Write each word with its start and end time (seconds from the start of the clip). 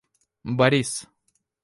Борис 0.57 1.05